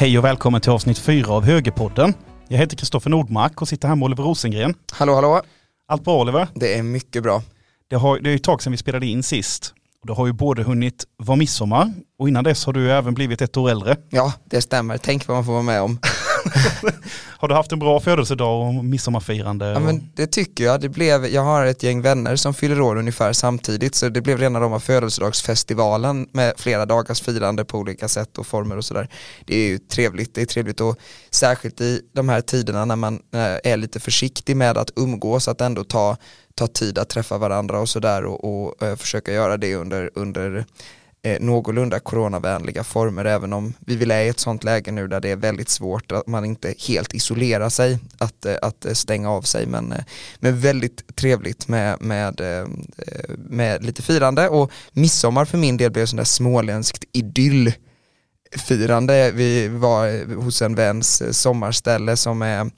[0.00, 2.14] Hej och välkommen till avsnitt fyra av Högerpodden.
[2.48, 4.74] Jag heter Kristoffer Nordmark och sitter här med Oliver Rosengren.
[4.92, 5.42] Hallå hallå,
[5.88, 6.48] Allt bra Oliver?
[6.54, 7.42] det är mycket bra.
[7.90, 9.74] Det, har, det är ju ett tag sedan vi spelade in sist.
[10.06, 13.56] Det har ju både hunnit vara midsommar och innan dess har du även blivit ett
[13.56, 13.96] år äldre.
[14.10, 14.98] Ja, det stämmer.
[14.98, 15.98] Tänk vad man får vara med om.
[17.40, 19.66] Har du haft en bra födelsedag och midsommarfirande?
[19.66, 19.82] Ja, och...
[19.82, 20.80] men det tycker jag.
[20.80, 24.38] Det blev, jag har ett gäng vänner som fyller år ungefär samtidigt så det blev
[24.38, 29.08] rena rama födelsedagsfestivalen med flera dagars firande på olika sätt och former och sådär.
[29.44, 30.96] Det är ju trevligt, det är trevligt och
[31.30, 35.60] särskilt i de här tiderna när man eh, är lite försiktig med att umgås, att
[35.60, 36.16] ändå ta,
[36.54, 40.64] ta tid att träffa varandra och sådär och, och eh, försöka göra det under, under
[41.22, 45.20] eh, någorlunda coronavänliga former även om vi vill är i ett sånt läge nu där
[45.20, 49.30] det är väldigt svårt att man inte helt isolerar sig att, eh, att eh, stänga
[49.30, 50.04] av sig men, eh,
[50.38, 52.68] men väldigt trevligt med, med, eh,
[53.36, 57.72] med lite firande och midsommar för min del blev sån där småländskt idyll
[58.56, 59.30] firande.
[59.30, 62.70] Vi var eh, hos en väns eh, sommarställe som är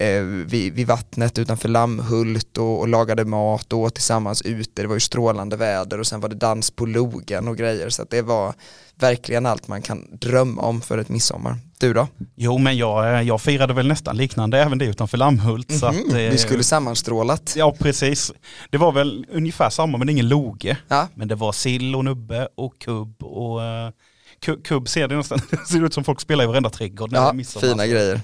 [0.00, 4.82] eh, vid, vid vattnet utanför Lammhult och, och lagade mat och åt tillsammans ute.
[4.82, 8.04] Det var ju strålande väder och sen var det dans på logen och grejer så
[8.10, 8.54] det var
[8.94, 11.58] verkligen allt man kan drömma om för ett midsommar.
[11.78, 12.08] Du då?
[12.36, 15.78] Jo men jag, eh, jag firade väl nästan liknande även det utanför Lammhult.
[15.78, 17.54] Så att, Mhm, eh, Vi skulle sammanstrålat.
[17.56, 18.32] Ja precis.
[18.70, 20.76] Det var väl ungefär samma men ingen loge.
[20.88, 21.08] Ja.
[21.14, 25.56] Men det var sill och nubbe och kubb och uh, kubb ser det nästan, det
[25.68, 28.20] ser ut som folk spelar i varenda trädgård när Ja, fina grejer.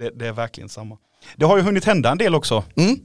[0.00, 0.98] Det, det är verkligen samma.
[1.36, 2.64] Det har ju hunnit hända en del också.
[2.74, 3.00] Mm.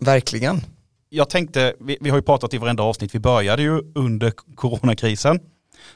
[0.00, 0.60] Verkligen.
[1.08, 5.40] Jag tänkte, vi, vi har ju pratat i varenda avsnitt, vi började ju under coronakrisen.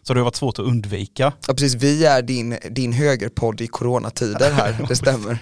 [0.03, 1.33] Så det har varit svårt att undvika.
[1.49, 5.39] Ja, precis, vi är din, din högerpodd i coronatider här, det stämmer.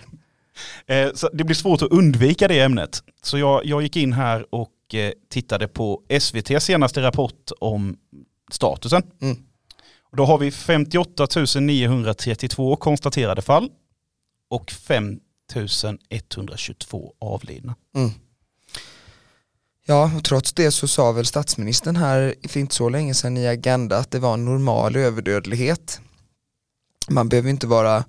[0.86, 3.02] Eh, så det blir svårt att undvika det ämnet.
[3.22, 7.96] Så jag, jag gick in här och eh, tittade på SVTs senaste rapport om
[8.50, 9.02] statusen.
[9.20, 9.36] Mm.
[10.10, 11.26] Och då har vi 58
[11.60, 13.68] 932 konstaterade fall
[14.52, 15.20] och 5
[16.08, 17.74] 122 avlidna.
[17.94, 18.10] Mm.
[19.86, 23.48] Ja, och trots det så sa väl statsministern här för inte så länge sedan i
[23.48, 26.00] Agenda att det var en normal överdödlighet.
[27.08, 28.04] Man behöver inte vara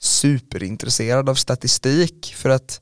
[0.00, 2.80] superintresserad av statistik för att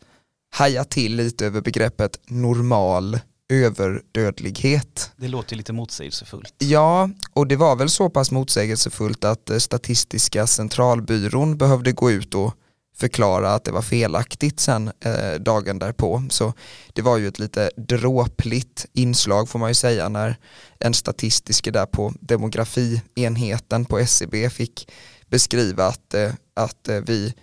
[0.51, 3.19] haja till lite över begreppet normal
[3.49, 5.13] överdödlighet.
[5.17, 6.55] Det låter lite motsägelsefullt.
[6.59, 12.35] Ja, och det var väl så pass motsägelsefullt att eh, Statistiska centralbyrån behövde gå ut
[12.35, 12.55] och
[12.97, 16.23] förklara att det var felaktigt sen eh, dagen därpå.
[16.31, 16.53] Så
[16.93, 20.37] det var ju ett lite dråpligt inslag får man ju säga när
[20.79, 24.91] en statistiker där på demografienheten på SCB fick
[25.27, 27.35] beskriva att, eh, att eh, vi,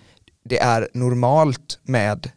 [0.45, 2.31] det är normalt med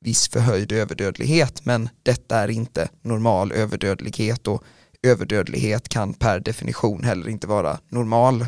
[0.00, 4.64] viss förhöjd överdödlighet men detta är inte normal överdödlighet och
[5.02, 8.46] överdödlighet kan per definition heller inte vara normal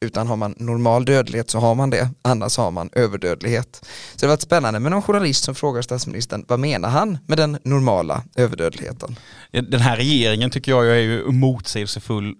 [0.00, 3.86] utan har man normal dödlighet så har man det, annars har man överdödlighet.
[4.16, 7.58] Så det var spännande med någon journalist som frågar statsministern vad menar han med den
[7.64, 9.18] normala överdödligheten?
[9.52, 12.34] Den här regeringen tycker jag är ju motsägelsefull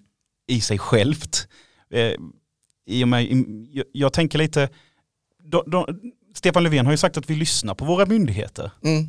[0.49, 1.49] i sig självt.
[1.91, 2.12] Eh,
[2.87, 3.25] i och med,
[3.72, 4.69] jag, jag tänker lite,
[5.45, 5.89] då, då,
[6.34, 8.71] Stefan Löfven har ju sagt att vi lyssnar på våra myndigheter.
[8.84, 9.06] Mm.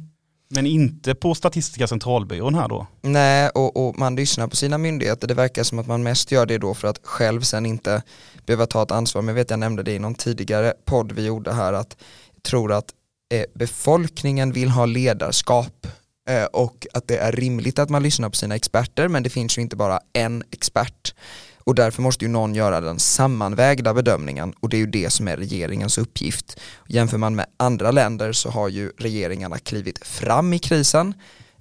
[0.50, 2.88] Men inte på Statistiska centralbyrån här då.
[3.02, 5.28] Nej, och, och man lyssnar på sina myndigheter.
[5.28, 8.03] Det verkar som att man mest gör det då för att själv sen inte
[8.47, 9.22] behöva ta ett ansvar.
[9.22, 11.97] Men jag vet jag nämnde det i någon tidigare podd vi gjorde här att
[12.34, 12.94] jag tror att
[13.34, 15.88] eh, befolkningen vill ha ledarskap
[16.30, 19.57] eh, och att det är rimligt att man lyssnar på sina experter men det finns
[19.57, 21.13] ju inte bara en expert
[21.57, 25.28] och därför måste ju någon göra den sammanvägda bedömningen och det är ju det som
[25.28, 26.59] är regeringens uppgift.
[26.88, 31.13] Jämför man med andra länder så har ju regeringarna klivit fram i krisen.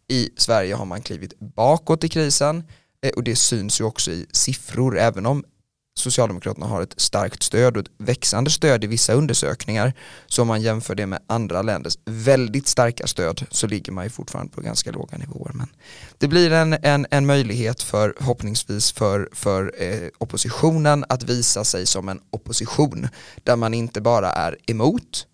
[0.08, 2.64] I Sverige har man klivit bakåt i krisen
[3.02, 5.44] eh, och det syns ju också i siffror även om
[5.98, 9.92] Socialdemokraterna har ett starkt stöd och ett växande stöd i vissa undersökningar.
[10.26, 14.10] Så om man jämför det med andra länders väldigt starka stöd så ligger man ju
[14.10, 15.52] fortfarande på ganska låga nivåer.
[15.54, 15.68] Men
[16.18, 21.86] det blir en, en, en möjlighet för förhoppningsvis för, för eh, oppositionen att visa sig
[21.86, 23.08] som en opposition
[23.44, 25.26] där man inte bara är emot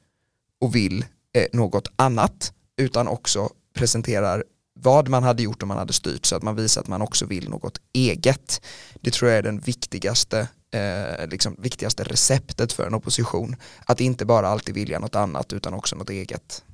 [0.61, 1.05] och vill
[1.35, 4.44] eh, något annat utan också presenterar
[4.82, 7.26] vad man hade gjort om man hade styrt så att man visar att man också
[7.26, 8.62] vill något eget.
[9.00, 13.56] Det tror jag är den viktigaste, eh, liksom, viktigaste receptet för en opposition.
[13.87, 16.64] Att inte bara alltid vilja något annat utan också något eget.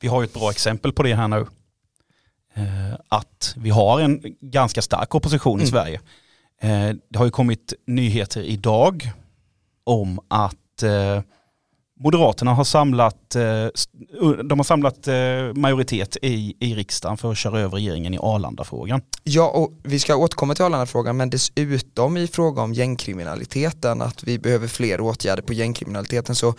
[0.00, 1.46] Vi har ju ett bra exempel på det här nu.
[2.54, 5.70] Eh, att vi har en ganska stark opposition i Mm.
[5.70, 6.00] Sverige.
[6.60, 9.10] Eh, det har ju kommit nyheter idag
[9.84, 11.20] om att eh,
[12.02, 13.66] Moderaterna har samlat, eh,
[14.44, 15.14] de har samlat eh,
[15.54, 19.02] majoritet i, i riksdagen för att köra över regeringen i Arlanda-frågan.
[19.24, 24.38] Ja, och vi ska återkomma till Arlanda-frågan, men dessutom i fråga om gängkriminaliteten, att vi
[24.38, 26.54] behöver fler åtgärder på gängkriminaliteten, så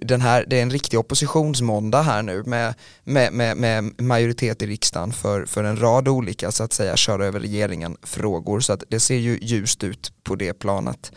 [0.00, 2.74] den här, det är en riktig oppositionsmåndag här nu med,
[3.04, 7.26] med, med, med majoritet i riksdagen för, för en rad olika, så att säga, köra
[7.26, 11.12] över regeringen-frågor, så att det ser ju ljust ut på det planet.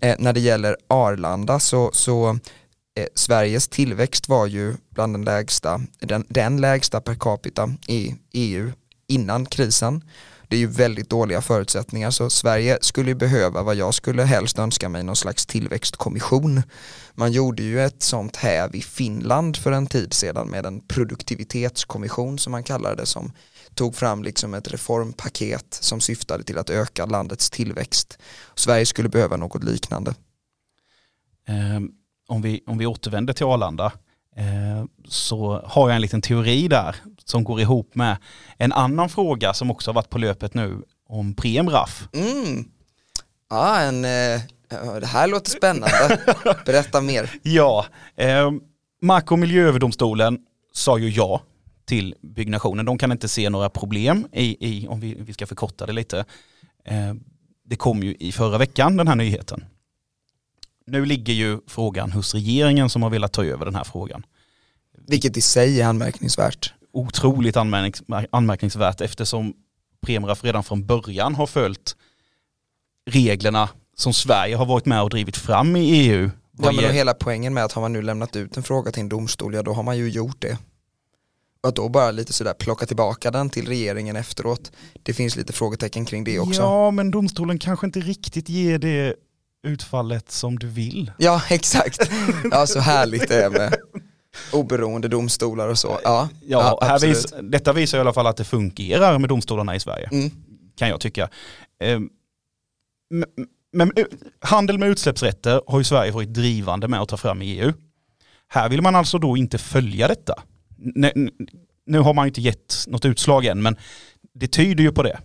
[0.00, 2.38] Eh, när det gäller Arlanda så, så
[2.96, 8.72] eh, Sveriges tillväxt var ju bland den lägsta, den, den lägsta per capita i EU
[9.08, 10.02] innan krisen.
[10.48, 14.88] Det är ju väldigt dåliga förutsättningar så Sverige skulle behöva vad jag skulle helst önska
[14.88, 16.62] mig någon slags tillväxtkommission.
[17.14, 22.38] Man gjorde ju ett sånt häv i Finland för en tid sedan med en produktivitetskommission
[22.38, 23.32] som man kallar det som
[23.74, 28.18] tog fram liksom ett reformpaket som syftade till att öka landets tillväxt.
[28.54, 30.14] Sverige skulle behöva något liknande.
[31.48, 31.92] Um
[32.26, 33.92] om vi, om vi återvänder till Arlanda
[34.36, 38.16] eh, så har jag en liten teori där som går ihop med
[38.58, 42.08] en annan fråga som också har varit på löpet nu om Premraff.
[42.12, 42.68] Mm.
[43.50, 44.40] Ja, en, eh,
[45.00, 46.20] det här låter spännande.
[46.66, 47.30] Berätta mer.
[47.42, 47.86] Ja,
[48.16, 48.50] eh,
[49.02, 50.38] Mark och miljööverdomstolen
[50.72, 51.42] sa ju ja
[51.84, 52.86] till byggnationen.
[52.86, 56.24] De kan inte se några problem i, i om vi, vi ska förkorta det lite.
[56.84, 57.14] Eh,
[57.64, 59.64] det kom ju i förra veckan den här nyheten.
[60.86, 64.26] Nu ligger ju frågan hos regeringen som har velat ta över den här frågan.
[65.08, 66.72] Vilket i sig är anmärkningsvärt.
[66.92, 69.54] Otroligt anmärknings anmärkningsvärt eftersom
[70.00, 71.96] Premraf redan från början har följt
[73.10, 76.30] reglerna som Sverige har varit med och drivit fram i EU.
[76.58, 79.08] Ja men hela poängen med att har man nu lämnat ut en fråga till en
[79.08, 80.58] domstol, ja då har man ju gjort det.
[81.62, 84.72] Och att då bara lite sådär plocka tillbaka den till regeringen efteråt,
[85.02, 86.62] det finns lite frågetecken kring det också.
[86.62, 89.14] Ja men domstolen kanske inte riktigt ger det
[89.66, 91.12] utfallet som du vill.
[91.18, 92.10] Ja, exakt.
[92.50, 93.76] Ja, så härligt det är med
[94.52, 96.00] oberoende domstolar och så.
[96.04, 99.76] Ja, ja, ja här vis, detta visar i alla fall att det fungerar med domstolarna
[99.76, 100.08] i Sverige.
[100.12, 100.30] Mm.
[100.76, 101.28] Kan jag tycka.
[101.80, 102.08] Ehm,
[103.72, 103.92] men
[104.40, 107.72] handel med utsläppsrätter har ju Sverige varit drivande med att ta fram i EU.
[108.48, 110.42] Här vill man alltså då inte följa detta.
[111.86, 113.76] Nu har man ju inte gett något utslag än, men
[114.34, 115.20] det tyder ju på det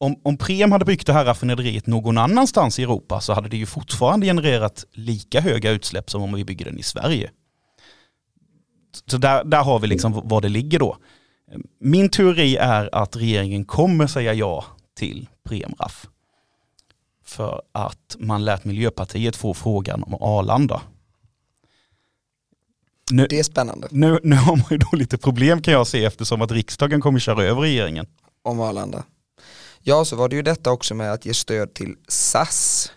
[0.00, 3.56] om, om Prem hade byggt det här raffinaderiet någon annanstans i Europa så hade det
[3.56, 7.30] ju fortfarande genererat lika höga utsläpp som om vi bygger den i Sverige.
[9.06, 10.96] Så där, där har vi liksom var det ligger då.
[11.80, 14.64] Min teori är att regeringen kommer säga ja
[14.96, 16.06] till Premraff.
[17.24, 20.82] För att man lät Miljöpartiet få frågan om Arlanda.
[23.10, 23.88] Nu, det är spännande.
[23.90, 27.18] Nu, nu har man ju då lite problem kan jag se eftersom att riksdagen kommer
[27.18, 28.06] köra över regeringen.
[28.42, 29.04] Om Arlanda.
[29.82, 32.92] Ja, så var det ju detta också med att ge stöd till SAS.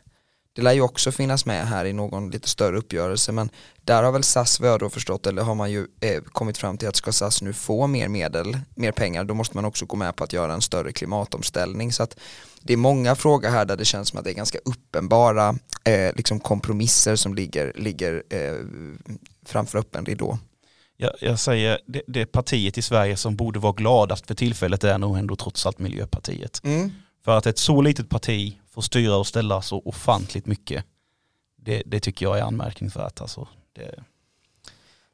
[0.55, 3.49] Det lär ju också finnas med här i någon lite större uppgörelse men
[3.81, 6.77] där har väl SAS vad jag då förstått eller har man ju eh, kommit fram
[6.77, 9.95] till att ska SAS nu få mer medel, mer pengar då måste man också gå
[9.95, 12.19] med på att göra en större klimatomställning så att
[12.61, 16.15] det är många frågor här där det känns som att det är ganska uppenbara eh,
[16.15, 18.55] liksom kompromisser som ligger, ligger eh,
[19.45, 20.37] framför öppen ridå
[21.03, 24.97] jag, jag säger, det, det partiet i Sverige som borde vara gladast för tillfället är
[24.97, 26.61] nog ändå trots allt Miljöpartiet.
[26.63, 26.91] Mm.
[27.25, 30.85] För att ett så litet parti får styra och ställa så ofantligt mycket,
[31.61, 33.21] det, det tycker jag är anmärkningsvärt.
[33.21, 33.47] Alltså.
[33.75, 34.03] Det...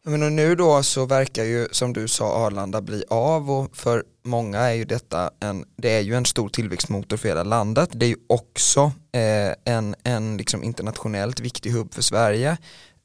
[0.06, 4.60] Men nu då så verkar ju som du sa Arlanda bli av och för många
[4.60, 7.90] är ju detta en, det är ju en stor tillväxtmotor för hela landet.
[7.94, 12.58] Det är ju också eh, en, en liksom internationellt viktig hubb för Sverige.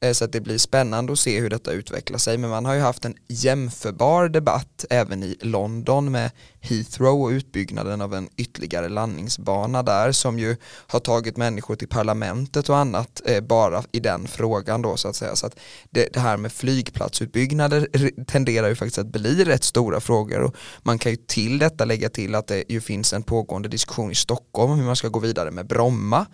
[0.04, 2.38] Eh, så att det blir spännande att se hur detta utvecklar sig.
[2.38, 6.30] Men man har ju haft en jämförbar debatt även i London med
[6.60, 12.68] Heathrow och utbyggnaden av en ytterligare landningsbana där som ju har tagit människor till parlamentet
[12.68, 15.36] och annat eh, bara i den frågan då så att säga.
[15.36, 15.56] Så att
[15.90, 17.88] det, det, här med flygplatsutbyggnader
[18.24, 22.08] tenderar ju faktiskt att bli rätt stora frågor och man kan ju till detta lägga
[22.08, 25.18] till att det ju finns en pågående diskussion i Stockholm om hur man ska gå
[25.18, 26.26] vidare med Bromma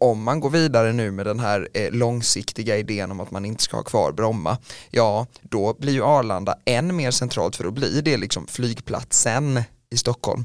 [0.00, 3.62] om man går vidare nu med den här eh, långsiktiga idén om att man inte
[3.62, 4.58] ska ha kvar Bromma,
[4.90, 9.96] ja då blir ju Arlanda än mer centralt för att bli det liksom flygplatsen i
[9.96, 10.44] Stockholm.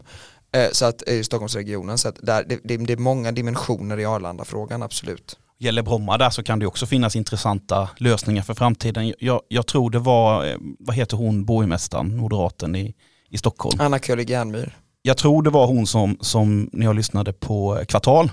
[0.55, 4.05] Eh, så att, i Stockholmsregionen, så att där, det, det, det är många dimensioner i
[4.05, 5.37] Arlanda-frågan, absolut.
[5.59, 9.13] Gäller Bromma där så kan det också finnas intressanta lösningar för framtiden.
[9.19, 12.93] Jag, jag tror det var, vad heter hon, borgmästaren, moderaten i,
[13.29, 13.81] i Stockholm?
[13.81, 14.77] Anna Köhler Jernmyr.
[15.01, 18.29] Jag tror det var hon som, som när jag lyssnade på Kvartal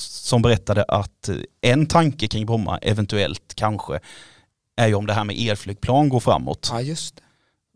[0.00, 1.30] som berättade att
[1.60, 4.00] en tanke kring Bromma, eventuellt kanske,
[4.76, 6.68] är ju om det här med elflygplan går framåt.
[6.72, 7.22] Ja just det,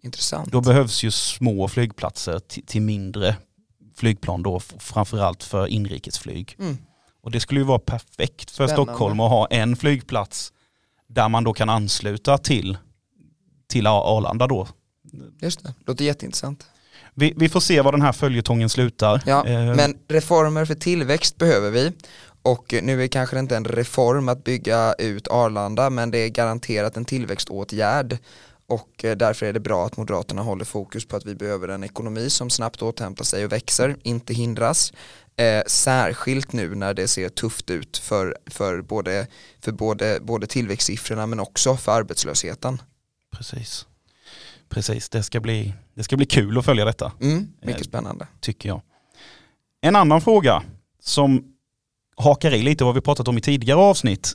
[0.03, 0.53] intressant.
[0.53, 3.37] Då behövs ju små flygplatser till, mindre
[3.97, 6.57] flygplan då, framförallt för inrikesflyg.
[6.59, 6.79] Mm.
[7.23, 8.93] Och det skulle ju vara perfekt för Spännande.
[8.93, 10.53] Stockholm att ha en flygplats
[11.07, 12.79] där man då kan ansluta till,
[13.69, 14.69] till Arlanda då.
[15.41, 16.67] Just det, låter jätteintressant.
[17.15, 19.23] Vi, vi får se var den här följetongen slutar.
[19.27, 21.93] Ja, Eh, men reformer för tillväxt behöver vi.
[22.43, 26.97] Och nu är kanske inte en reform att bygga ut Arlanda men det är garanterat
[26.97, 28.19] en tillväxtåtgärd.
[28.67, 31.85] Och eh, därför är det bra att Moderaterna håller fokus på att vi behöver en
[31.85, 34.93] ekonomi som snabbt återhämtar sig och växer, inte hindras.
[35.37, 39.27] Eh, särskilt nu när det ser tufft ut för, för, både,
[39.61, 42.83] för både, både tillväxtsiffrorna men också för arbetslösheten.
[43.37, 43.87] Precis.
[44.75, 48.27] Precis, det ska, bli, det ska bli kul att följa detta, Mm, mycket Eh, spännande.
[48.41, 48.81] tycker jag.
[49.81, 50.63] En annan fråga
[51.01, 51.45] som
[52.17, 54.33] hakar i lite vad vi pratat om i tidigare avsnitt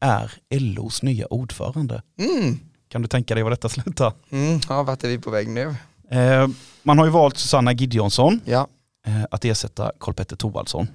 [0.00, 2.02] är LOs nya ordförande.
[2.18, 2.58] Mm,
[2.88, 4.12] Kan du tänka dig vad detta slutar?
[4.30, 5.74] mm, ja, vart är vi på väg nu?
[6.10, 6.48] Eh,
[6.82, 8.68] man har ju valt Susanna Gideonsson Ja,
[9.06, 10.88] eh, att ersätta Karl-Petter Thorwaldsson.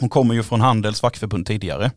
[0.00, 1.90] Hon kommer ju från Handels fackförbund tidigare.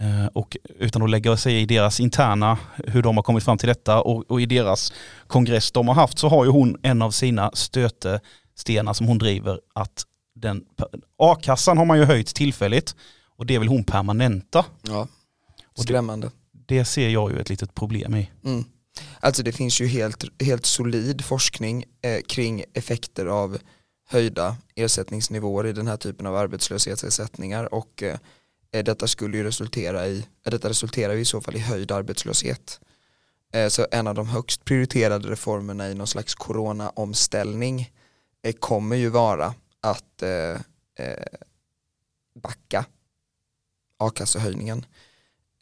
[0.00, 3.68] Eh, och utan att lägga sig i deras interna, hur de har kommit fram till
[3.68, 4.92] detta och, och i deras
[5.26, 9.60] kongress de har haft så har ju hon en av sina stötestenar som hon driver
[9.74, 10.64] att den
[11.18, 12.96] a-kassan har man ju höjt tillfälligt
[13.36, 14.64] och det vill hon permanenta.
[14.82, 15.08] ja.
[15.76, 16.30] det- skrämmande.
[16.66, 18.30] Det ser jag ju ett litet problem i.
[18.44, 18.64] Mm.
[19.20, 23.58] Alltså det finns ju helt, helt solid forskning eh, kring effekter av
[24.08, 28.18] höjda ersättningsnivåer i den här typen av arbetslöshetsersättningar och eh,
[28.72, 31.92] Eh, detta skulle ju resultera i, eh, detta resulterar ju i så fall i höjd
[31.92, 32.80] arbetslöshet.
[33.52, 37.92] Eh, så en av de högst prioriterade reformerna i någon slags coronaomställning
[38.42, 40.60] eh, kommer ju vara att eh,
[41.06, 41.24] eh,
[42.42, 42.84] backa
[43.98, 44.86] a-kassehöjningen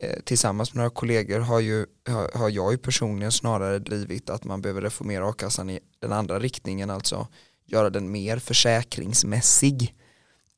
[0.00, 4.44] eh, tillsammans med några kollegor har, ju, har, har jag ju personligen snarare drivit att
[4.44, 7.28] man behöver reformera a-kassan i den andra riktningen, alltså
[7.64, 9.94] göra den mer försäkringsmässig.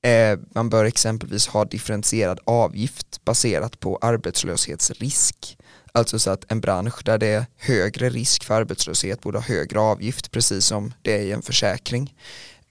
[0.03, 5.59] Eh, man bör exempelvis ha differentierad avgift baserat på arbetslöshetsrisk.
[5.93, 9.81] Alltså så att en bransch där det är högre risk för arbetslöshet borde ha högre
[9.81, 12.15] avgift precis som det är i en försäkring.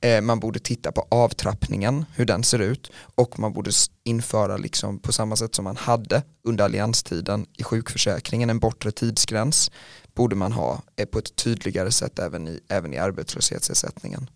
[0.02, 3.72] Eh, man borde titta på avtrappningen, hur den ser ut och man borde
[4.04, 9.72] införa liksom på samma sätt som man hade under allianstiden i sjukförsäkringen en bortre tidsgräns
[10.14, 14.30] borde man ha eh, på ett tydligare sätt även i, även i arbetslöshetsersättningen.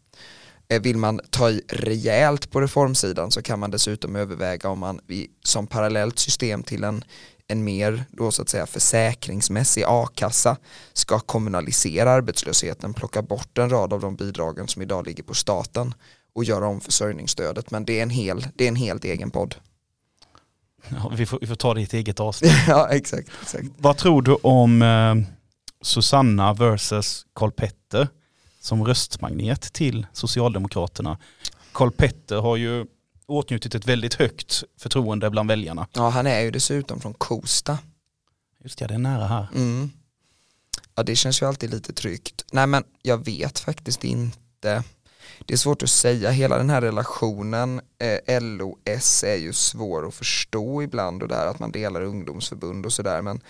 [0.71, 4.99] Eh, Vill man ta i rejält på reformsidan så kan man dessutom överväga om man
[5.43, 7.03] som parallellt system till en,
[7.47, 10.57] en mer då så att säga försäkringsmässig a-kassa
[10.93, 15.93] ska kommunalisera arbetslösheten, plocka bort en rad av de bidragen som idag ligger på staten
[16.35, 17.71] och göra om försörjningsstödet.
[17.71, 19.55] Men det är en, hel, det är en helt egen podd.
[20.89, 22.51] Ja, vi, får, vi får ta det i ett eget avsnitt.
[22.67, 23.29] ja, exakt.
[23.41, 23.67] exakt.
[23.77, 25.15] Vad tror du om eh,
[25.81, 28.07] Susanna versus Karl Petter
[28.61, 31.17] som röstmagnet till Socialdemokraterna?
[31.71, 32.85] Karl Petter har ju
[33.25, 35.87] åtnjutit ett väldigt högt förtroende bland väljarna.
[35.93, 37.77] Ja, han är ju dessutom från Kosta.
[38.63, 39.47] Just det, det är nära här.
[39.55, 39.91] Mm.
[40.95, 42.45] Ja, det känns ju alltid lite tryggt.
[42.51, 44.83] Nej, men jag vet faktiskt inte.
[45.45, 50.13] Det är svårt att säga, hela den här relationen eh, LO-S är ju svår att
[50.13, 53.41] förstå ibland och det här att man delar ungdomsförbund och sådär men,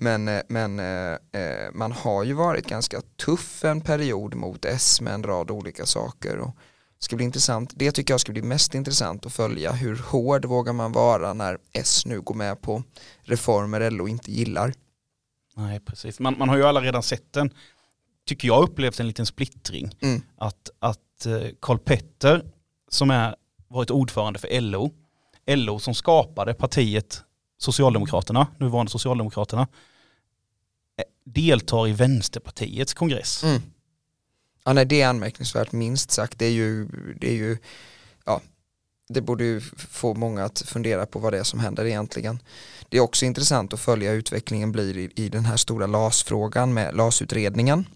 [0.00, 5.00] men, eh, men eh, eh, man har ju varit ganska tuff en period mot S
[5.00, 6.56] med en rad olika saker och
[6.98, 10.44] det ska bli intressant, det tycker jag ska bli mest intressant att följa hur hård
[10.44, 12.82] vågar man vara när S nu går med på
[13.22, 14.74] reformer LO inte gillar.
[15.56, 16.20] Nej, precis.
[16.20, 17.50] Man, man har ju alla redan sett en,
[18.26, 19.90] tycker jag, upplevt en liten splittring.
[20.00, 20.22] Mm.
[20.36, 21.26] Att, att
[21.60, 22.44] Karl Petter,
[22.88, 23.36] som är
[23.68, 24.90] varit ordförande för LO,
[25.46, 27.24] LO som skapade partiet
[27.58, 29.68] Socialdemokraterna, nuvarande Socialdemokraterna,
[31.24, 33.44] deltar i Vänsterpartiets kongress.
[33.44, 33.62] Mm.
[34.64, 36.38] Ja, nej, det är anmärkningsvärt minst sagt.
[36.38, 36.88] Det är ju,
[37.20, 37.58] det är ju
[38.24, 38.40] ja,
[39.08, 42.38] det borde ju få många att fundera på vad det är som händer egentligen.
[42.88, 46.96] Det är också intressant att följa utvecklingen blir i, i den här stora LAS-frågan med
[46.96, 47.86] LAS-utredningen.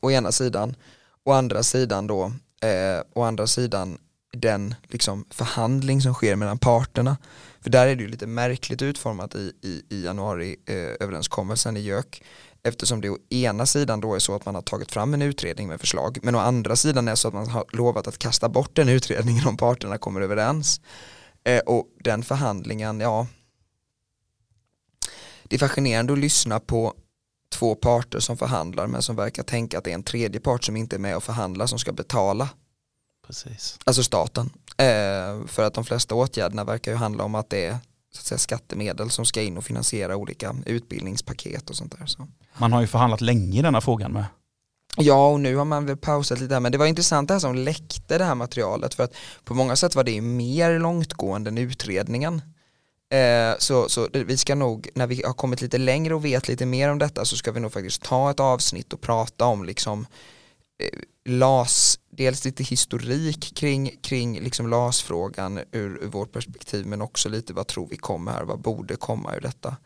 [0.00, 0.76] Å ena sidan,
[1.24, 3.98] å andra sidan då, eh, å andra sidan
[4.34, 7.16] den liksom förhandling som sker mellan parterna.
[7.60, 12.22] För där är det ju lite märkligt utformat i, i, i januariöverenskommelsen eh, i JÖK
[12.62, 15.68] eftersom det å ena sidan då är så att man har tagit fram en utredning
[15.68, 18.76] med förslag men å andra sidan är så att man har lovat att kasta bort
[18.76, 20.80] den utredningen om parterna kommer överens.
[21.44, 23.26] Eh, och den förhandlingen, ja
[25.44, 26.94] det är fascinerande att lyssna på
[27.52, 30.76] två parter som förhandlar men som verkar tänka att det är en tredje part som
[30.76, 32.48] inte är med och förhandlar som ska betala,
[33.26, 33.78] Precis.
[33.84, 34.50] alltså staten.
[34.76, 37.78] Eh, för att de flesta åtgärderna verkar ju handla om att det är
[38.14, 42.06] så att säga, skattemedel som ska in och finansiera olika utbildningspaket och sånt där.
[42.06, 42.26] Så.
[42.58, 44.24] Man har ju förhandlat länge i denna frågan med.
[44.96, 47.38] Ja och nu har man väl pausat lite här men det var intressant det här
[47.38, 49.14] som läckte det här materialet för att
[49.44, 52.42] på många sätt var det mer långtgående än utredningen.
[53.10, 56.66] Eh, så, så vi ska nog, när vi har kommit lite längre och vet lite
[56.66, 60.06] mer om detta så ska vi nog faktiskt ta ett avsnitt och prata om liksom
[61.24, 67.52] LAS, dels lite historik kring, kring liksom LAS-frågan ur, ur vårt perspektiv men också lite
[67.52, 69.76] vad tror vi kommer här, vad borde komma ur detta.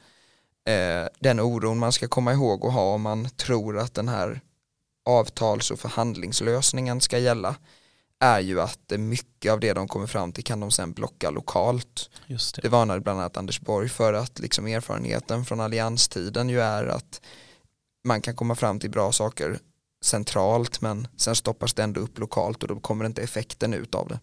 [0.69, 4.41] Eh, den oron man ska komma ihåg och ha om man tror att den här
[5.05, 7.57] avtals och förhandlingslösningen ska gälla
[8.21, 12.11] är ju att mycket av det de kommer fram till kan de sen blocka lokalt.
[12.27, 12.63] Just det.
[12.63, 17.21] det varnade bland annat Anders Borg för att liksom erfarenheten från allianstiden ju är att
[18.05, 19.59] man kan komma fram till bra saker
[20.01, 24.09] centralt men sen stoppas det ändå upp lokalt och då kommer inte effekten ut av
[24.09, 24.21] det.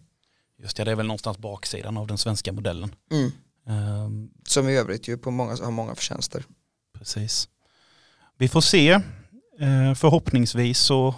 [0.57, 2.95] Just det, det är väl någonstans baksidan av den svenska modellen.
[3.11, 3.31] Mm.
[3.67, 6.43] Um, Som i övrigt ju på många, har många förtjänster.
[6.97, 7.49] Precis.
[8.37, 8.91] Vi får se.
[9.59, 11.15] Eh, förhoppningsvis så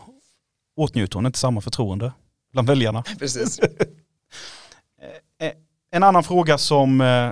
[0.75, 2.11] åtnjuter hon inte samma förtroende
[2.53, 3.03] bland väljarna.
[3.19, 3.59] Precis.
[5.39, 5.51] Eh,
[5.91, 7.31] en annan fråga som eh,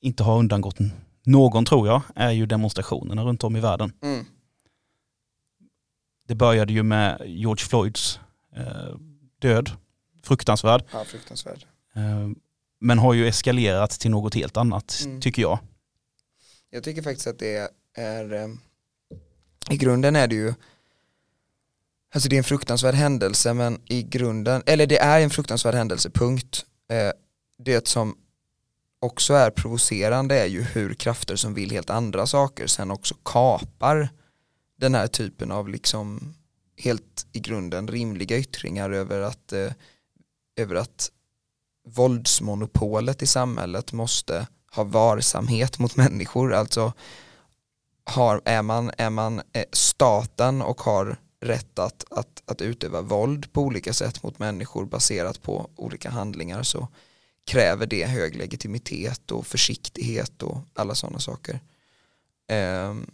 [0.00, 0.76] inte har undangått
[1.24, 3.92] någon tror jag är ju demonstrationerna runt om i världen.
[4.02, 4.26] Mm.
[6.28, 8.20] Det började ju med George Floyds
[9.38, 9.70] död,
[10.22, 10.84] fruktansvärd.
[10.92, 11.66] Ja, fruktansvärd.
[12.80, 15.20] Men har ju eskalerat till något helt annat mm.
[15.20, 15.58] tycker jag.
[16.70, 18.48] Jag tycker faktiskt att det är,
[19.70, 20.54] i grunden är det ju
[22.14, 26.10] Alltså det är en fruktansvärd händelse men i grunden, eller det är en fruktansvärd händelse,
[26.10, 26.66] punkt.
[26.90, 27.12] Eh,
[27.58, 28.16] det som
[29.00, 34.08] också är provocerande är ju hur krafter som vill helt andra saker sen också kapar
[34.82, 36.34] den här typen av liksom
[36.76, 39.72] helt i grunden rimliga yttringar över att, eh,
[40.56, 41.10] över att
[41.88, 46.54] våldsmonopolet i samhället måste ha varsamhet mot människor.
[46.54, 46.92] Alltså
[48.04, 53.52] har, är man, är man eh, staten och har rätt att, att, att utöva våld
[53.52, 56.88] på olika sätt mot människor baserat på olika handlingar så
[57.46, 61.60] kräver det hög legitimitet och försiktighet och alla sådana saker.
[62.88, 63.06] Um,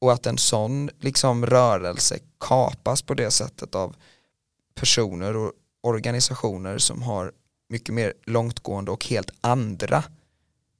[0.00, 3.96] och att en sån liksom rörelse kapas på det sättet av
[4.74, 7.32] personer och organisationer som har
[7.68, 10.04] mycket mer långtgående och helt andra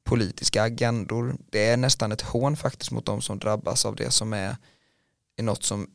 [0.05, 1.37] politiska agendor.
[1.50, 4.57] Det är nästan ett hån faktiskt mot de som drabbas av det som är
[5.37, 5.87] är något som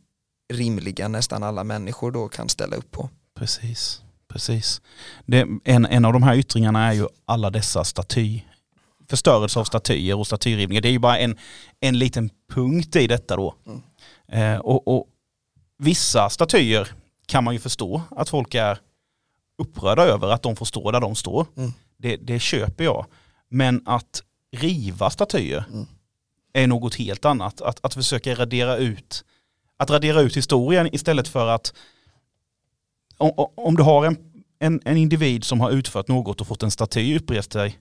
[0.53, 3.09] rimliga nästan alla människor då kan ställa upp på.
[3.35, 4.81] Precis, precis.
[5.25, 8.41] Det, en, en av de här yttringarna är ju alla dessa staty,
[9.11, 10.81] förstörelse av statyer och statyrivningar.
[10.81, 11.37] Det är ju bara en,
[11.79, 13.55] en liten punkt i detta då.
[13.67, 13.81] Mm.
[14.27, 15.07] Eh, och, och,
[15.77, 16.87] vissa statyer
[17.25, 18.79] kan man ju förstå att folk är
[19.57, 21.45] upprörda över att de får stå där de står.
[21.57, 21.73] Mm.
[21.97, 23.05] Det, det köper jag.
[23.49, 25.85] Men att riva statyer mm.
[26.53, 27.61] är något helt annat.
[27.61, 29.25] Att, att försöka radera ut
[29.81, 31.73] att radera ut historien istället för att
[33.17, 34.17] om, om du har en,
[34.59, 37.79] en, en, individ som har utfört något och fått en staty upprest sig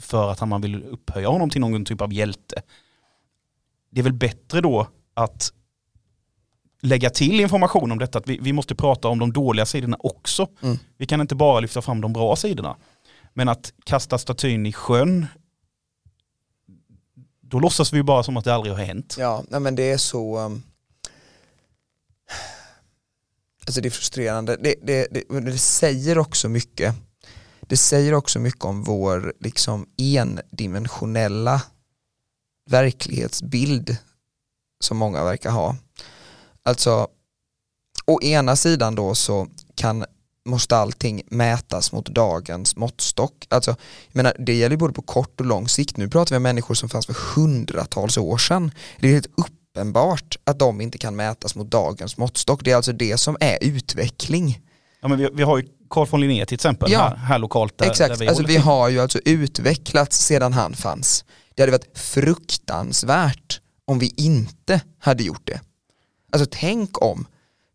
[0.00, 2.62] för att man vill upphöja honom till någon typ av hjälte.
[3.90, 5.52] Det är väl bättre då att
[6.84, 10.48] lägga till information om detta, att vi, vi måste prata om de dåliga sidorna också.
[10.62, 10.78] Mm.
[10.96, 12.76] Vi kan inte bara lyfta fram de bra sidorna.
[13.32, 15.26] Men att kasta statyn i sjön,
[17.40, 19.16] då låtsas vi bara som att det aldrig har hänt.
[19.18, 20.62] Ja, men det är så, um,
[23.66, 24.56] alltså det är frustrerande.
[24.56, 26.94] Det, det, det, det, säger också mycket.
[27.68, 31.62] Det säger också mycket om vår liksom endimensionella
[32.70, 33.96] verklighetsbild
[34.84, 35.76] som många verkar ha.
[36.62, 37.08] Alltså,
[38.06, 40.04] å ena sidan då så kan
[40.48, 43.46] måste allting mätas mot dagens måttstock.
[43.50, 43.70] Alltså,
[44.06, 45.96] jag menar, det gäller både på kort och lång sikt.
[45.96, 48.70] Nu pratar vi om människor som fanns för hundratals år sedan.
[49.00, 52.64] Det är helt uppenbart att de inte kan mätas mot dagens måttstock.
[52.64, 54.60] Det är alltså det som är utveckling.
[55.04, 57.78] Ja, men vi, vi har ju Carl von Linné till exempel ja, här, här lokalt.
[57.78, 61.24] Där, exakt, där vi, alltså, vi har ju alltså utvecklats sedan han fanns.
[61.54, 65.60] Det hade varit fruktansvärt om vi inte hade gjort det.
[66.32, 67.26] Alltså tänk om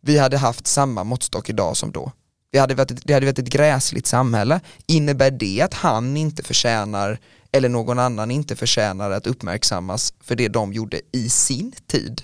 [0.01, 2.11] vi hade haft samma måttstock idag som då.
[2.51, 4.59] Det hade varit det hade varit ett gräsligt samhälle.
[4.85, 7.19] Innebär det att han inte förtjänar
[7.51, 12.21] eller någon annan inte förtjänar att uppmärksammas för det de gjorde i sin tid.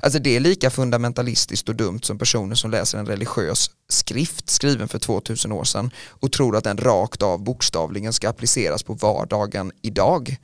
[0.00, 4.88] Alltså det är lika fundamentalistiskt och dumt som personer som läser en religiös skrift skriven
[4.88, 9.72] för 2000 år sedan och tror att den rakt av bokstavligen ska appliceras på vardagen
[9.82, 10.36] idag.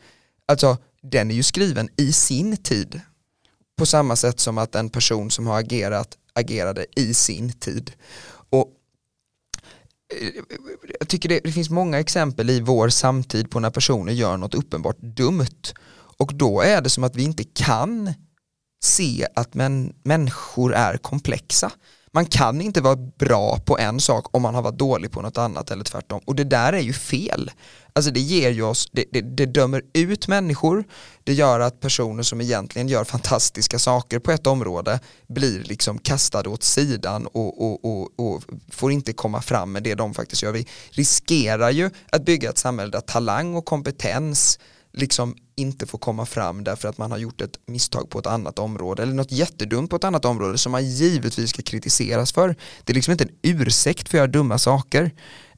[0.47, 3.01] Alltså den är ju skriven i sin tid.
[3.77, 7.93] På samma sätt som att en person som har agerat agerade i sin tid.
[8.51, 8.69] Och
[10.21, 10.43] eh,
[10.99, 14.55] jag tycker det, det, finns många exempel i vår samtid på när personer gör något
[14.55, 15.73] uppenbart dumt
[16.17, 18.15] och då är det som att vi inte kan
[18.85, 21.73] se att men, människor är komplexa.
[22.13, 25.39] Man kan inte vara bra på en sak om man har varit dålig på något
[25.39, 26.21] annat eller tvärtom.
[26.25, 27.51] Och det där är ju fel.
[27.93, 30.85] Alltså det ger ju oss, det, det, det dömer ut människor,
[31.25, 36.49] det gör att personer som egentligen gör fantastiska saker på ett område blir liksom kastade
[36.49, 40.53] åt sidan och, och, och, och får inte komma fram med det de faktiskt gör.
[40.53, 44.59] Vi riskerar ju att bygga ett samhälle där talang och kompetens
[44.95, 48.59] liksom inte får komma fram därför att man har gjort ett misstag på ett annat
[48.59, 52.57] område eller något jättedumt på ett annat område som man givetvis ska kritiseras för.
[52.85, 55.11] Det är liksom inte en ursäkt för att göra dumma saker.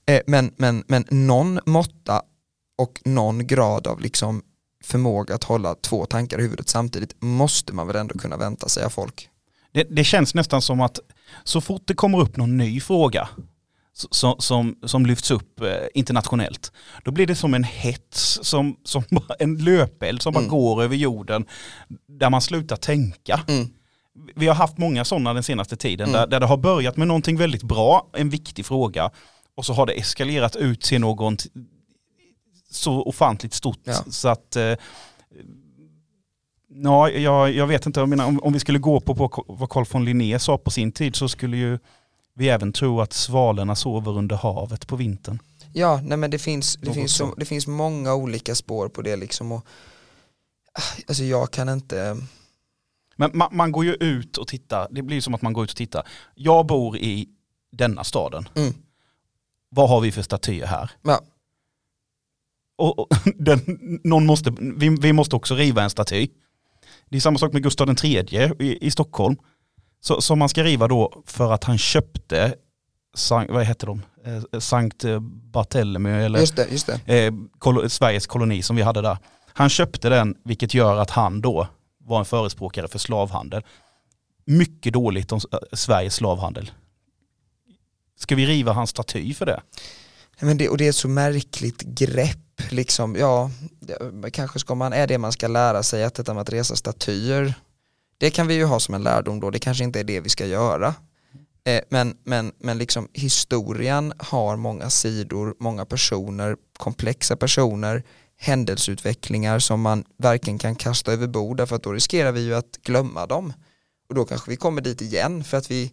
[0.07, 2.23] Eh, men, men, men någon måtta
[2.79, 4.43] och någon grad av liksom
[4.85, 8.85] förmåga att hålla två tankar i huvudet samtidigt måste man väl ändå kunna vänta sig
[8.85, 9.29] av folk.
[9.73, 10.99] Det, det känns nästan som att
[11.45, 13.29] så fort det kommer upp någon ny fråga
[13.97, 16.73] som, som, som lyfts upp eh, internationellt.
[17.05, 19.03] Då blir det som en hets, som, som
[19.39, 20.49] en löpeld som mm.
[20.49, 21.47] bara går över jorden
[22.09, 23.41] där man slutar tänka.
[23.49, 23.69] Mm.
[24.35, 26.21] Vi har haft många sådana den senaste tiden mm.
[26.21, 29.11] där, där det har börjat med någonting väldigt bra, en viktig fråga
[29.57, 31.37] och så har det eskalerat ut till någon
[32.71, 33.95] så ofantligt stort ja.
[34.11, 34.75] så att eh,
[36.69, 39.71] Ja, jag, jag vet inte, jag menar, om, om vi skulle gå på, på vad
[39.71, 41.79] Carl von Linné sa på sin tid så skulle ju
[42.39, 45.39] vi även tro att svalorna sover under havet på vintern.
[45.73, 49.17] Ja, nej men det finns, det, finns, så, det finns många olika spår på det
[49.17, 49.53] liksom.
[49.53, 49.67] Och,
[50.73, 52.17] ah, alltså jag kan inte...
[53.17, 55.71] Men man, man, går ju ut och tittar, det blir som att man går ut
[55.71, 56.09] och tittar.
[56.35, 57.29] Jag bor i
[57.73, 58.49] denna staden.
[58.55, 58.75] Mm.
[59.69, 60.91] Vad har vi för statyer här?
[61.03, 61.21] Ja.
[62.77, 63.61] Och, och den,
[64.05, 66.29] någon måste, vi, vi måste också riva en staty.
[67.09, 69.37] Det är samma sak med Gustav III i, i Stockholm.
[70.01, 72.55] Så, som man ska riva då för att han köpte,
[73.49, 75.05] vad heter de, eh, Sankt
[75.53, 77.27] Barthélemy eller just det, just det.
[77.27, 79.19] Eh, kol Sveriges koloni som vi hade där.
[79.53, 83.63] Han köpte den vilket gör att han då var en förespråkare för slavhandel.
[84.45, 86.71] Mycket dåligt om eh, Sveriges slavhandel.
[88.19, 89.61] Ska vi riva hans staty för det?
[90.41, 93.51] Men det, och det är ett så märkligt grepp, liksom, ja,
[94.33, 97.55] kanske ska man, är det man ska lära sig att detta med att resa statyer
[98.19, 100.29] det kan vi ju ha som en lärdom då, det kanske inte är det vi
[100.29, 100.95] ska göra.
[101.67, 108.03] Eh, men, men, men liksom historien har många sidor, många personer, komplexa personer,
[108.39, 112.79] händelseutvecklingar som man varken kan kasta över bord därför att då riskerar vi ju att
[112.83, 113.53] glömma dem.
[114.09, 115.93] Och då kanske vi kommer dit igen för att vi,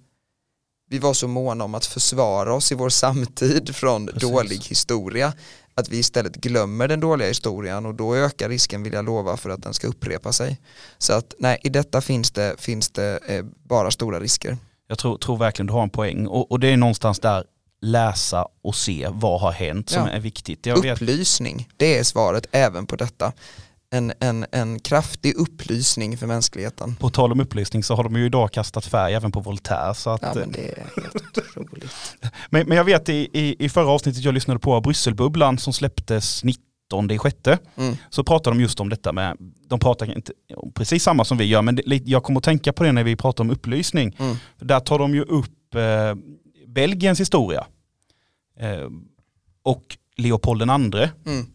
[0.89, 4.21] vi var så måna om att försvara oss i vår samtid från Precis.
[4.21, 5.33] dålig historia
[5.75, 9.49] att vi istället glömmer den dåliga historien och då ökar risken vill jag lova för
[9.49, 10.61] att den ska upprepa sig.
[10.97, 14.57] Så att nej, i detta finns det, finns det eh, bara stora risker.
[14.87, 17.43] Jag tror, tror verkligen du har en poäng och, och det är någonstans där
[17.81, 20.09] läsa och se vad har hänt som ja.
[20.09, 20.65] är viktigt.
[20.65, 21.67] Jag Upplysning, vet...
[21.77, 23.33] det är svaret även på detta
[23.93, 26.95] en, en, en kraftig upplysning för mänskligheten.
[26.95, 29.93] På tal om upplysning så har de ju idag kastat färg även på Voltaire.
[29.93, 31.91] Så att, ja men det är helt otroligt.
[32.49, 36.43] men, men jag vet i, i, i förra avsnittet jag lyssnade på Brysselbubblan som släpptes
[36.43, 37.95] 19 i sjätte mm.
[38.09, 40.31] så pratade de just om detta med, de pratar inte
[40.73, 43.15] precis samma som vi gör men det, jag kommer att tänka på det när vi
[43.15, 44.15] pratar om upplysning.
[44.19, 44.35] Mm.
[44.59, 46.15] Där tar de ju upp eh,
[46.67, 47.65] Belgiens historia
[48.59, 48.89] eh,
[49.63, 51.09] och Leopold II.
[51.25, 51.45] Mm.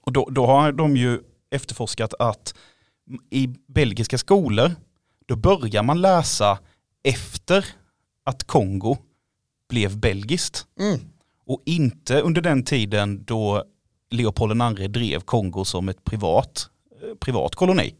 [0.00, 2.54] Och då, då har de ju efterforskat att
[3.30, 4.74] i belgiska skolor
[5.26, 6.58] då börjar man läsa
[7.02, 7.66] efter
[8.24, 8.96] att Kongo
[9.68, 10.66] blev belgiskt.
[10.80, 11.00] Mm.
[11.46, 13.64] Och inte under den tiden då
[14.10, 16.70] Leopold II drev Kongo som ett privat,
[17.02, 17.94] eh, privat koloni.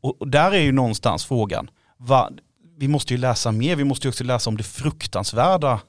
[0.00, 2.30] Och, och där är ju någonstans frågan, va,
[2.76, 5.80] vi måste ju läsa mer, vi måste ju också läsa om det fruktansvärda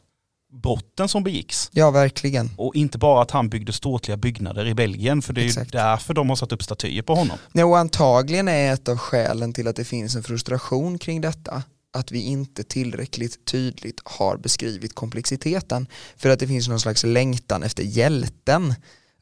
[0.62, 1.70] brotten som begicks.
[1.74, 2.50] Ja, verkligen.
[2.58, 5.74] Och inte bara att han byggde ståtliga byggnader i Belgien, för det är Exakt.
[5.74, 7.38] ju därför de har satt upp statyer på honom.
[7.54, 11.64] Ja, och antagligen är ett av skälen till att det finns en frustration kring detta
[11.96, 15.88] att vi inte tillräckligt tydligt har beskrivit komplexiteten
[16.18, 18.74] för att det finns någon slags längtan efter hjälten.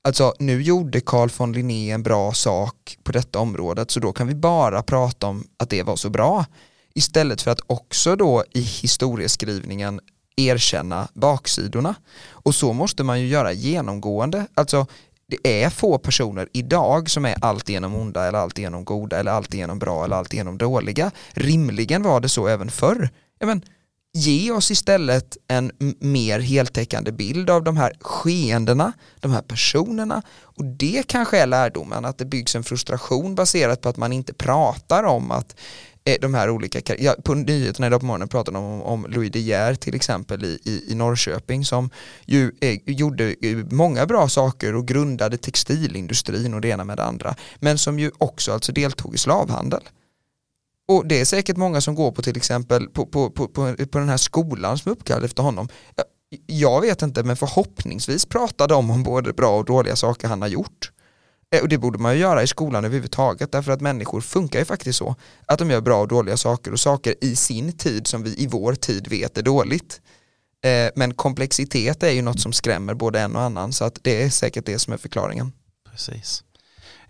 [0.01, 4.27] Alltså nu gjorde Carl von Linné en bra sak på detta området så då kan
[4.27, 6.45] vi bara prata om att det var så bra
[6.95, 9.99] istället för att också då i historieskrivningen
[10.35, 11.95] erkänna baksidorna.
[12.29, 14.47] Och så måste man ju göra genomgående.
[14.53, 14.85] Alltså
[15.27, 20.05] det är få personer idag som är alltigenom onda eller alltigenom goda eller alltigenom bra
[20.05, 21.11] eller alltigenom dåliga.
[21.31, 23.09] Rimligen var det så även förr.
[23.39, 23.61] Ja, men,
[24.13, 30.65] ge oss istället en mer heltäckande bild av de här skeendena, de här personerna och
[30.65, 35.03] det kanske är lärdomen att det byggs en frustration baserat på att man inte pratar
[35.03, 35.55] om att
[36.05, 39.31] Eh, de här olika, ja, på nyheterna idag på morgonen pratade de om, om Louis
[39.31, 41.89] De Geer till exempel i, i, i Norrköping som
[42.25, 43.35] ju eh, gjorde
[43.71, 48.11] många bra saker och grundade textilindustrin och det ena med det andra men som ju
[48.17, 49.81] också alltså deltog i slavhandel.
[50.87, 53.97] Och det är säkert många som går på till exempel på, på, på, på, på
[53.97, 55.67] den här skolan som är uppkallad efter honom.
[56.45, 60.49] Jag vet inte men förhoppningsvis pratar de om både bra och dåliga saker han har
[60.49, 60.91] gjort.
[61.53, 64.65] Eh, och det borde man ju göra i skolan överhuvudtaget därför att människor funkar ju
[64.65, 68.23] faktiskt så att de gör bra och dåliga saker och saker i sin tid som
[68.23, 70.01] vi i vår tid vet är dåligt.
[70.65, 74.23] Eh, men komplexitet är ju något som skrämmer både en och annan så att det
[74.23, 75.51] är säkert det som är förklaringen.
[75.91, 76.43] Precis.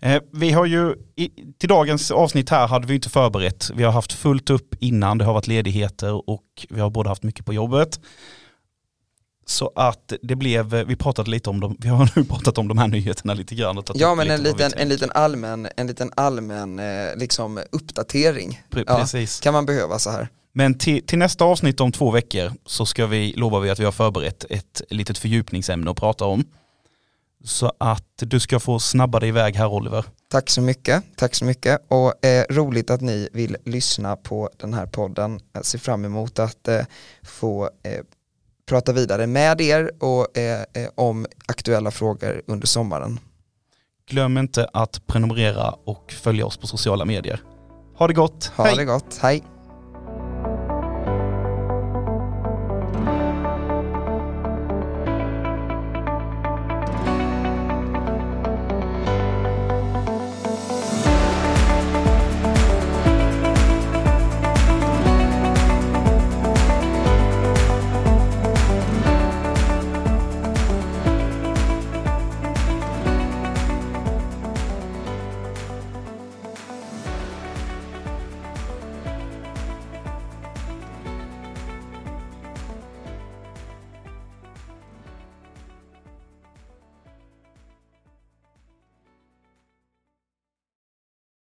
[0.00, 0.94] Eh, vi har ju,
[1.58, 3.70] till dagens avsnitt här hade vi inte förberett.
[3.74, 7.22] Vi har haft fullt upp innan, det har varit ledigheter och vi har både haft
[7.22, 8.00] mycket på jobbet.
[9.46, 12.78] Så att det blev, vi pratade lite om dem, vi har nu pratat om de
[12.78, 13.78] här nyheterna lite grann.
[13.78, 18.62] Och ja men en liten, en liten allmän, en liten allmän eh, liksom uppdatering.
[18.70, 19.40] Pre precis.
[19.40, 20.28] kan man behöva så här.
[20.52, 23.84] Men till, till, nästa avsnitt om två veckor så ska vi, lovar vi att vi
[23.84, 26.44] har förberett ett litet fördjupningsämne att prata om.
[27.44, 30.04] Så att du ska få snabba dig iväg här Oliver.
[30.28, 34.74] Tack så mycket, tack så mycket och eh, roligt att ni vill lyssna på den
[34.74, 35.40] här podden.
[35.52, 36.80] Jag ser fram emot att eh,
[37.22, 38.00] få eh,
[38.66, 43.20] prata vidare med er och eh, eh, om aktuella frågor under sommaren.
[44.08, 47.40] Glöm inte att prenumerera och följa oss på sociala medier.
[47.96, 48.76] Ha det gott, ha hej!
[48.76, 49.42] det gott, hej!